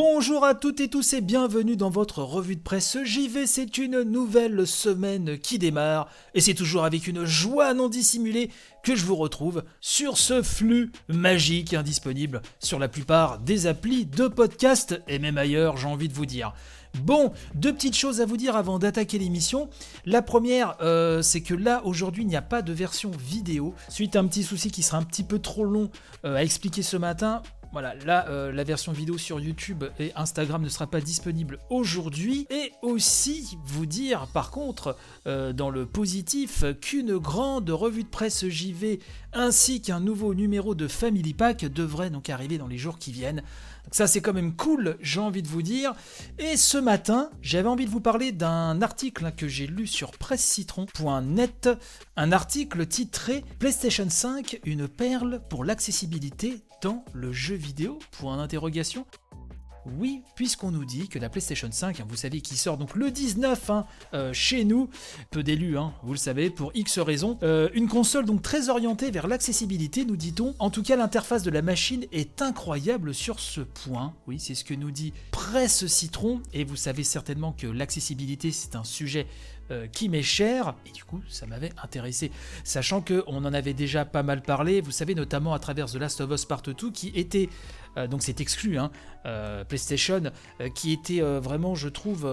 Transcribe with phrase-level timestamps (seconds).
[0.00, 3.48] Bonjour à toutes et tous et bienvenue dans votre revue de presse JV.
[3.48, 8.52] C'est une nouvelle semaine qui démarre et c'est toujours avec une joie non dissimulée
[8.84, 14.28] que je vous retrouve sur ce flux magique indisponible sur la plupart des applis de
[14.28, 16.54] podcast et même ailleurs, j'ai envie de vous dire.
[17.02, 19.68] Bon, deux petites choses à vous dire avant d'attaquer l'émission.
[20.06, 23.74] La première, euh, c'est que là, aujourd'hui, il n'y a pas de version vidéo.
[23.88, 25.90] Suite à un petit souci qui sera un petit peu trop long
[26.24, 30.62] euh, à expliquer ce matin, voilà, là, euh, la version vidéo sur YouTube et Instagram
[30.62, 32.46] ne sera pas disponible aujourd'hui.
[32.50, 34.96] Et aussi vous dire, par contre,
[35.26, 39.00] euh, dans le positif, qu'une grande revue de presse JV
[39.32, 43.42] ainsi qu'un nouveau numéro de Family Pack devraient donc arriver dans les jours qui viennent.
[43.84, 45.94] Donc ça c'est quand même cool, j'ai envie de vous dire.
[46.38, 51.70] Et ce matin, j'avais envie de vous parler d'un article que j'ai lu sur pressecitron.net,
[52.16, 56.62] un article titré PlayStation 5, une perle pour l'accessibilité
[57.12, 59.04] le jeu vidéo Point d'interrogation.
[59.96, 63.10] Oui, puisqu'on nous dit que la PlayStation 5, hein, vous savez, qui sort donc le
[63.10, 64.90] 19 hein, euh, chez nous,
[65.30, 69.10] peu d'élus, hein, vous le savez, pour X raisons, euh, une console donc très orientée
[69.10, 70.54] vers l'accessibilité, nous dit-on.
[70.58, 74.14] En tout cas, l'interface de la machine est incroyable sur ce point.
[74.26, 78.76] Oui, c'est ce que nous dit Presse Citron, et vous savez certainement que l'accessibilité, c'est
[78.76, 79.26] un sujet
[79.70, 82.30] euh, qui m'est cher, et du coup ça m'avait intéressé,
[82.64, 86.20] sachant qu'on en avait déjà pas mal parlé, vous savez notamment à travers The Last
[86.22, 87.50] of Us Part 2 qui était,
[87.96, 88.90] euh, donc c'est exclu, hein,
[89.26, 90.22] euh, PlayStation,
[90.74, 92.26] qui était vraiment je trouve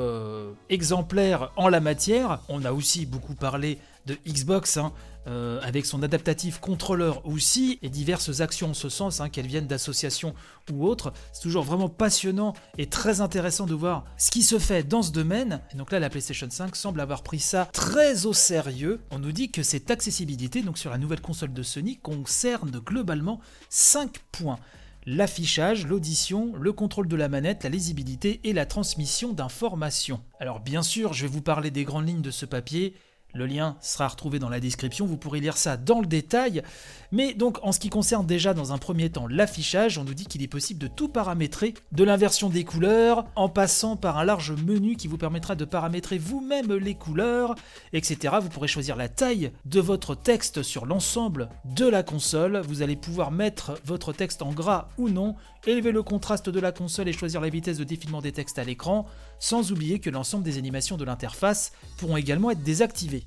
[0.69, 4.93] exemplaire en la matière, on a aussi beaucoup parlé de Xbox, hein,
[5.27, 9.67] euh, avec son adaptatif contrôleur aussi, et diverses actions en ce sens, hein, qu'elles viennent
[9.67, 10.35] d'associations
[10.71, 11.13] ou autres.
[11.33, 15.11] C'est toujours vraiment passionnant et très intéressant de voir ce qui se fait dans ce
[15.11, 15.61] domaine.
[15.73, 19.01] Et donc là, la PlayStation 5 semble avoir pris ça très au sérieux.
[19.11, 23.39] On nous dit que cette accessibilité, donc sur la nouvelle console de Sony, concerne globalement
[23.69, 24.59] 5 points
[25.05, 30.21] l'affichage, l'audition, le contrôle de la manette, la lisibilité et la transmission d'informations.
[30.39, 32.95] Alors bien sûr, je vais vous parler des grandes lignes de ce papier,
[33.35, 36.63] le lien sera retrouvé dans la description, vous pourrez lire ça dans le détail.
[37.11, 40.25] Mais donc en ce qui concerne déjà dans un premier temps l'affichage, on nous dit
[40.25, 44.53] qu'il est possible de tout paramétrer, de l'inversion des couleurs, en passant par un large
[44.53, 47.55] menu qui vous permettra de paramétrer vous-même les couleurs,
[47.93, 48.35] etc.
[48.41, 52.61] Vous pourrez choisir la taille de votre texte sur l'ensemble de la console.
[52.65, 55.35] Vous allez pouvoir mettre votre texte en gras ou non,
[55.67, 58.63] élever le contraste de la console et choisir la vitesse de défilement des textes à
[58.63, 59.05] l'écran,
[59.39, 63.24] sans oublier que l'ensemble des animations de l'interface pourront également être désactivées.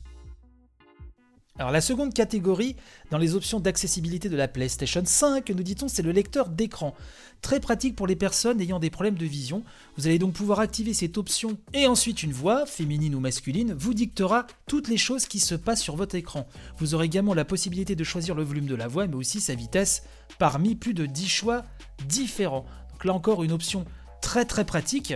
[1.58, 2.76] Alors la seconde catégorie
[3.10, 6.94] dans les options d'accessibilité de la PlayStation 5, nous dit-on, c'est le lecteur d'écran.
[7.42, 9.64] Très pratique pour les personnes ayant des problèmes de vision.
[9.96, 13.92] Vous allez donc pouvoir activer cette option et ensuite une voix, féminine ou masculine, vous
[13.92, 16.46] dictera toutes les choses qui se passent sur votre écran.
[16.78, 19.56] Vous aurez également la possibilité de choisir le volume de la voix mais aussi sa
[19.56, 20.04] vitesse
[20.38, 21.64] parmi plus de 10 choix
[22.06, 22.66] différents.
[22.92, 23.84] Donc là encore une option
[24.22, 25.14] très très pratique.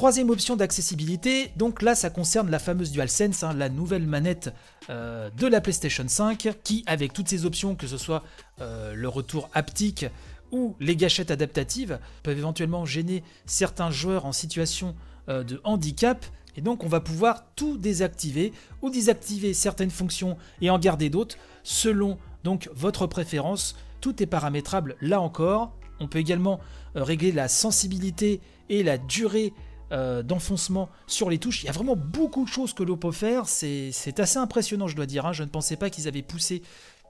[0.00, 4.50] Troisième option d'accessibilité, donc là ça concerne la fameuse DualSense, hein, la nouvelle manette
[4.88, 8.24] euh, de la PlayStation 5, qui avec toutes ces options, que ce soit
[8.62, 10.06] euh, le retour haptique
[10.52, 14.96] ou les gâchettes adaptatives, peuvent éventuellement gêner certains joueurs en situation
[15.28, 16.24] euh, de handicap.
[16.56, 21.36] Et donc on va pouvoir tout désactiver ou désactiver certaines fonctions et en garder d'autres
[21.62, 23.76] selon donc votre préférence.
[24.00, 25.76] Tout est paramétrable là encore.
[26.02, 26.58] On peut également
[26.94, 28.40] régler la sensibilité
[28.70, 29.52] et la durée
[29.92, 31.62] euh, d'enfoncement sur les touches.
[31.62, 33.48] Il y a vraiment beaucoup de choses que l'on peut faire.
[33.48, 35.26] C'est assez impressionnant, je dois dire.
[35.26, 35.32] Hein.
[35.32, 36.62] Je ne pensais pas qu'ils avaient poussé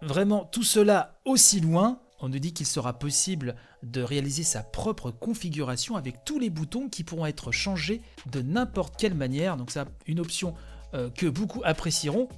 [0.02, 2.00] vraiment tout cela aussi loin.
[2.20, 6.88] On nous dit qu'il sera possible de réaliser sa propre configuration avec tous les boutons
[6.88, 9.56] qui pourront être changés de n'importe quelle manière.
[9.56, 10.54] Donc ça, une option
[10.94, 12.28] euh, que beaucoup apprécieront.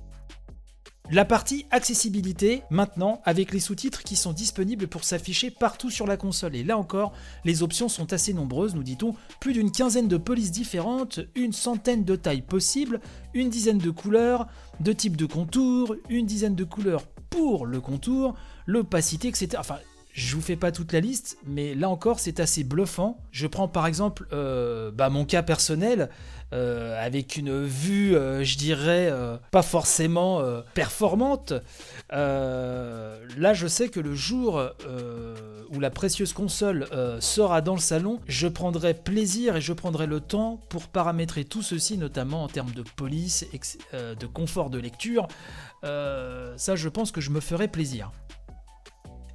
[1.14, 6.16] La partie accessibilité, maintenant, avec les sous-titres qui sont disponibles pour s'afficher partout sur la
[6.16, 6.56] console.
[6.56, 7.12] Et là encore,
[7.44, 9.14] les options sont assez nombreuses, nous dit-on.
[9.38, 12.98] Plus d'une quinzaine de polices différentes, une centaine de tailles possibles,
[13.34, 14.48] une dizaine de couleurs,
[14.80, 19.48] deux types de contours, une dizaine de couleurs pour le contour, l'opacité, etc.
[19.58, 19.76] Enfin,
[20.12, 23.18] je vous fais pas toute la liste, mais là encore c'est assez bluffant.
[23.30, 26.10] Je prends par exemple euh, bah, mon cas personnel,
[26.52, 29.10] euh, avec une vue, euh, je dirais,
[29.50, 30.42] pas forcément
[30.74, 31.54] performante.
[32.10, 34.62] là je sais que le jour
[35.70, 36.86] où la précieuse console
[37.20, 41.62] sera dans le salon, je prendrai plaisir et je prendrai le temps pour paramétrer tout
[41.62, 43.46] ceci, notamment en termes de police,
[43.92, 45.26] de confort de lecture.
[45.82, 48.12] ça je pense que je me ferai plaisir.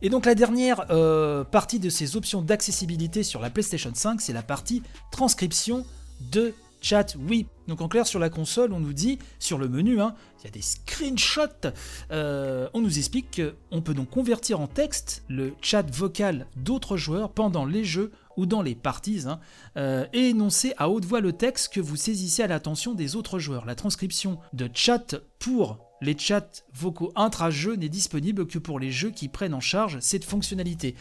[0.02, 4.34] Et donc la dernière euh, partie de ces options d'accessibilité sur la PlayStation 5, c'est
[4.34, 5.86] la partie transcription
[6.32, 7.16] de chat.
[7.28, 10.46] Oui, donc en clair sur la console, on nous dit, sur le menu, hein, il
[10.46, 11.72] y a des screenshots,
[12.12, 13.42] euh, on nous explique
[13.72, 18.46] qu'on peut donc convertir en texte le chat vocal d'autres joueurs pendant les jeux ou
[18.46, 19.40] dans les parties, hein,
[19.78, 23.40] euh, et énoncez à haute voix le texte que vous saisissez à l'attention des autres
[23.40, 23.66] joueurs.
[23.66, 29.10] La transcription de chat pour les chats vocaux intra-jeux n'est disponible que pour les jeux
[29.12, 30.96] qui prennent en charge cette fonctionnalité.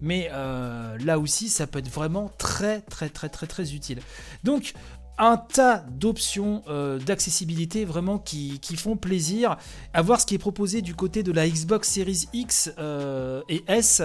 [0.00, 4.00] Mais euh, là aussi, ça peut être vraiment très très très très très utile.
[4.42, 4.74] Donc,
[5.18, 9.56] un tas d'options euh, d'accessibilité vraiment qui, font plaisir.
[9.92, 13.62] À voir ce qui est proposé du côté de la Xbox Series X euh, et
[13.68, 14.02] S.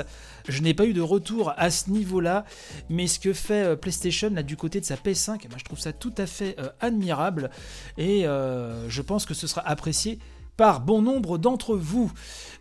[0.47, 2.45] Je n'ai pas eu de retour à ce niveau-là,
[2.89, 5.79] mais ce que fait PlayStation là du côté de sa PS5, eh ben, je trouve
[5.79, 7.49] ça tout à fait admirable
[7.97, 10.19] et je pense que ce sera apprécié
[10.59, 12.11] par bon nombre d'entre vous.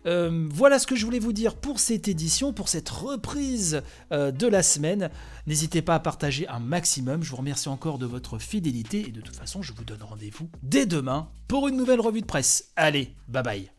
[0.05, 3.81] Euh, voilà ce que je voulais vous dire pour cette édition, pour cette reprise
[4.13, 5.09] euh, de la semaine.
[5.47, 7.23] N'hésitez pas à partager un maximum.
[7.23, 10.47] Je vous remercie encore de votre fidélité et de toute façon, je vous donne rendez-vous
[10.63, 12.71] dès demain pour une nouvelle revue de presse.
[12.77, 13.69] Allez, bye bye.